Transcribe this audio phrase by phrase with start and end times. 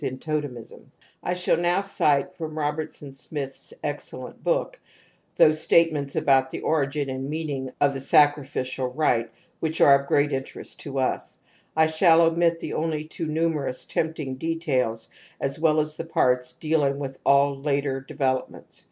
[0.03, 4.79] INFANTILE RECURRENCE OF TOTEMISM 221 I shall now cite from Robertson Smith's ex cellent book
[5.35, 9.29] ••those statements about the origin and meaning of the sacrificial right
[9.59, 11.37] which are of great interest to us;
[11.75, 15.07] I shall omit the only too numerous tempting details
[15.39, 18.79] as well as the parts dealing with all later developments.